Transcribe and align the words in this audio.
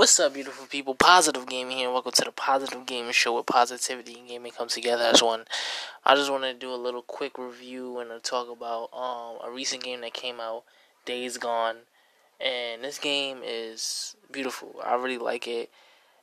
What's 0.00 0.18
up, 0.18 0.32
beautiful 0.32 0.64
people? 0.64 0.94
Positive 0.94 1.46
Gaming 1.46 1.76
here. 1.76 1.90
Welcome 1.90 2.12
to 2.12 2.24
the 2.24 2.32
Positive 2.32 2.86
Gaming 2.86 3.12
Show 3.12 3.34
where 3.34 3.42
positivity 3.42 4.18
and 4.18 4.26
gaming 4.26 4.50
come 4.50 4.68
together 4.68 5.04
as 5.04 5.22
one. 5.22 5.44
I 6.06 6.14
just 6.14 6.30
want 6.30 6.44
to 6.44 6.54
do 6.54 6.72
a 6.72 6.74
little 6.74 7.02
quick 7.02 7.36
review 7.36 7.98
and 7.98 8.10
talk 8.22 8.48
about 8.48 8.88
um, 8.94 9.46
a 9.46 9.54
recent 9.54 9.82
game 9.82 10.00
that 10.00 10.14
came 10.14 10.40
out, 10.40 10.62
Days 11.04 11.36
Gone. 11.36 11.76
And 12.40 12.82
this 12.82 12.98
game 12.98 13.42
is 13.44 14.16
beautiful. 14.32 14.76
I 14.82 14.94
really 14.94 15.18
like 15.18 15.46
it. 15.46 15.68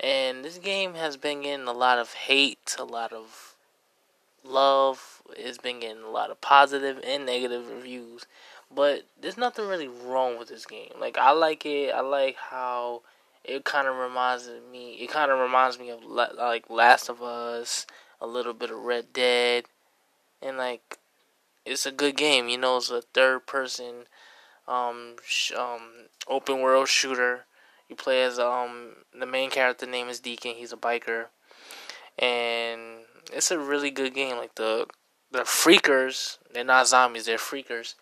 And 0.00 0.44
this 0.44 0.58
game 0.58 0.94
has 0.94 1.16
been 1.16 1.42
getting 1.42 1.68
a 1.68 1.72
lot 1.72 2.00
of 2.00 2.12
hate, 2.14 2.74
a 2.76 2.82
lot 2.82 3.12
of 3.12 3.54
love. 4.42 5.22
It's 5.36 5.58
been 5.58 5.78
getting 5.78 6.02
a 6.02 6.10
lot 6.10 6.32
of 6.32 6.40
positive 6.40 6.98
and 7.06 7.24
negative 7.24 7.70
reviews. 7.70 8.26
But 8.74 9.04
there's 9.20 9.38
nothing 9.38 9.68
really 9.68 9.86
wrong 9.86 10.40
with 10.40 10.48
this 10.48 10.66
game. 10.66 10.90
Like, 11.00 11.16
I 11.16 11.30
like 11.30 11.64
it. 11.64 11.94
I 11.94 12.00
like 12.00 12.34
how 12.34 13.02
it 13.44 13.64
kind 13.64 13.88
of 13.88 13.96
reminds 13.96 14.48
me. 14.70 14.92
It 15.00 15.10
kind 15.10 15.30
of 15.30 15.38
reminds 15.38 15.78
me 15.78 15.90
of 15.90 16.04
like 16.04 16.68
Last 16.68 17.08
of 17.08 17.22
Us, 17.22 17.86
a 18.20 18.26
little 18.26 18.52
bit 18.52 18.70
of 18.70 18.78
Red 18.78 19.12
Dead, 19.12 19.64
and 20.42 20.56
like 20.56 20.98
it's 21.64 21.86
a 21.86 21.92
good 21.92 22.16
game. 22.16 22.48
You 22.48 22.58
know, 22.58 22.76
it's 22.76 22.90
a 22.90 23.02
third 23.02 23.46
person, 23.46 24.04
um, 24.68 25.16
sh- 25.24 25.52
um, 25.52 26.08
open 26.28 26.60
world 26.60 26.88
shooter. 26.88 27.46
You 27.88 27.96
play 27.96 28.22
as 28.22 28.38
um 28.38 28.96
the 29.18 29.26
main 29.26 29.50
character 29.50 29.86
name 29.86 30.08
is 30.08 30.20
Deacon. 30.20 30.54
He's 30.56 30.72
a 30.72 30.76
biker, 30.76 31.26
and 32.18 33.00
it's 33.32 33.50
a 33.50 33.58
really 33.58 33.90
good 33.90 34.14
game. 34.14 34.36
Like 34.36 34.54
the 34.56 34.86
the 35.32 35.40
freakers, 35.40 36.38
they're 36.52 36.64
not 36.64 36.88
zombies. 36.88 37.26
They're 37.26 37.38
freakers. 37.38 37.94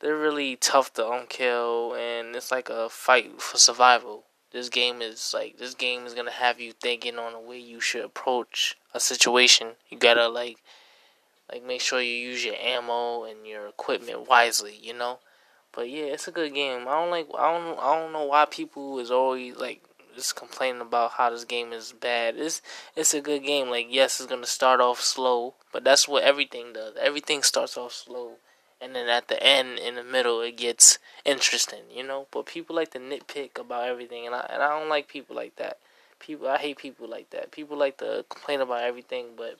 They're 0.00 0.16
really 0.16 0.56
tough 0.56 0.92
to 0.94 1.02
unkill, 1.02 1.98
and 1.98 2.34
it's 2.34 2.50
like 2.50 2.70
a 2.70 2.88
fight 2.88 3.42
for 3.42 3.58
survival 3.58 4.24
this 4.50 4.68
game 4.68 5.02
is 5.02 5.32
like 5.34 5.58
this 5.58 5.74
game 5.74 6.06
is 6.06 6.14
gonna 6.14 6.30
have 6.30 6.60
you 6.60 6.72
thinking 6.72 7.18
on 7.18 7.32
the 7.34 7.38
way 7.38 7.58
you 7.58 7.80
should 7.80 8.04
approach 8.04 8.76
a 8.94 9.00
situation. 9.00 9.72
You 9.90 9.98
gotta 9.98 10.28
like 10.28 10.58
like 11.52 11.64
make 11.64 11.80
sure 11.80 12.00
you 12.00 12.14
use 12.14 12.44
your 12.44 12.54
ammo 12.54 13.24
and 13.24 13.46
your 13.46 13.66
equipment 13.68 14.28
wisely, 14.28 14.78
you 14.80 14.94
know. 14.94 15.18
But 15.72 15.90
yeah, 15.90 16.04
it's 16.04 16.28
a 16.28 16.32
good 16.32 16.54
game. 16.54 16.88
I 16.88 16.92
don't 16.92 17.10
like 17.10 17.28
I 17.38 17.52
don't 17.52 17.78
I 17.78 17.94
don't 17.94 18.12
know 18.12 18.24
why 18.24 18.46
people 18.46 18.98
is 18.98 19.10
always 19.10 19.56
like 19.56 19.82
just 20.14 20.34
complaining 20.34 20.80
about 20.80 21.12
how 21.12 21.30
this 21.30 21.44
game 21.44 21.72
is 21.72 21.92
bad. 21.92 22.36
It's 22.36 22.62
it's 22.96 23.12
a 23.12 23.20
good 23.20 23.44
game. 23.44 23.68
Like 23.68 23.86
yes, 23.90 24.18
it's 24.18 24.30
gonna 24.30 24.46
start 24.46 24.80
off 24.80 25.00
slow, 25.00 25.54
but 25.72 25.84
that's 25.84 26.08
what 26.08 26.24
everything 26.24 26.72
does. 26.72 26.94
Everything 26.98 27.42
starts 27.42 27.76
off 27.76 27.92
slow 27.92 28.37
and 28.80 28.94
then 28.94 29.08
at 29.08 29.28
the 29.28 29.42
end 29.42 29.78
in 29.78 29.94
the 29.96 30.04
middle 30.04 30.40
it 30.40 30.56
gets 30.56 30.98
interesting 31.24 31.82
you 31.92 32.02
know? 32.02 32.26
But 32.30 32.46
people 32.46 32.76
like 32.76 32.90
to 32.92 32.98
nitpick 32.98 33.58
about 33.58 33.88
everything 33.88 34.26
and 34.26 34.34
I 34.34 34.46
and 34.50 34.62
I 34.62 34.78
don't 34.78 34.88
like 34.88 35.08
people 35.08 35.34
like 35.36 35.56
that. 35.56 35.78
People 36.18 36.48
I 36.48 36.58
hate 36.58 36.78
people 36.78 37.08
like 37.08 37.30
that. 37.30 37.50
People 37.50 37.76
like 37.76 37.98
to 37.98 38.24
complain 38.28 38.60
about 38.60 38.82
everything 38.82 39.28
but 39.36 39.58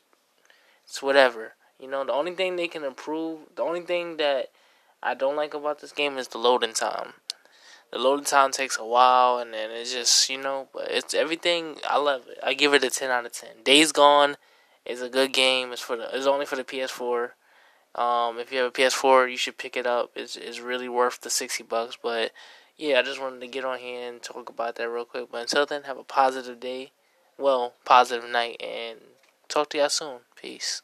it's 0.85 1.03
whatever 1.03 1.55
you 1.81 1.89
know? 1.89 2.05
The 2.05 2.13
only 2.13 2.35
thing 2.35 2.57
they 2.57 2.69
can 2.69 2.85
improve 2.85 3.41
the 3.55 3.63
only 3.63 3.81
thing 3.81 4.17
that 4.19 4.51
I 5.03 5.15
don't 5.15 5.37
like 5.37 5.55
about 5.55 5.81
this 5.81 5.93
game 5.93 6.19
is 6.19 6.29
the 6.29 6.39
loading 6.39 6.73
time. 6.73 7.15
The 7.93 7.99
loading 7.99 8.25
time 8.25 8.51
takes 8.51 8.79
a 8.79 8.85
while 8.85 9.39
and 9.39 9.55
then 9.55 9.71
it's 9.71 9.93
just 9.93 10.29
you 10.31 10.39
know 10.39 10.69
but 10.73 10.91
it's 10.91 11.15
everything 11.15 11.77
I 11.89 11.99
love 11.99 12.23
it. 12.29 12.39
I 12.43 12.55
give 12.55 12.75
it 12.75 12.85
a 12.85 12.91
10 12.91 13.11
out 13.11 13.27
of 13.27 13.33
10 13.33 13.63
Days 13.65 13.93
Gone 13.93 14.37
is 14.85 15.03
a 15.03 15.09
good 15.09 15.33
game. 15.33 15.73
It's 15.73 15.83
for 15.83 15.97
the 15.97 16.09
it's 16.17 16.27
only 16.27 16.47
for 16.47 16.57
the 16.57 16.65
PS4 16.65 17.31
um, 17.99 18.39
if 18.39 18.53
you 18.53 18.59
have 18.59 18.69
a 18.69 18.71
PS4, 18.71 19.31
you 19.31 19.37
should 19.37 19.59
pick 19.59 19.77
it 19.77 19.87
up. 19.87 20.11
It's 20.15 20.37
it's 20.37 20.61
really 20.61 20.89
worth 20.89 21.21
the 21.21 21.31
sixty 21.31 21.65
bucks. 21.65 21.99
But 22.01 22.33
yeah, 22.77 23.01
I 23.01 23.03
just 23.03 23.21
wanted 23.21 23.41
to 23.41 23.49
get 23.49 23.65
on 23.65 23.79
here 23.79 24.09
and 24.09 24.23
talk 24.23 24.49
about 24.49 24.77
that 24.77 24.89
real 24.89 25.05
quick. 25.05 25.29
But 25.33 25.43
until 25.43 25.67
then, 25.67 25.83
have 25.83 25.99
a 25.99 26.05
positive 26.05 26.61
day, 26.61 26.93
well, 27.37 27.75
positive 27.85 28.31
night, 28.31 28.63
and 28.63 28.99
talk 29.49 29.71
to 29.71 29.79
y'all 29.79 29.89
soon. 29.89 30.21
Peace. 30.41 30.83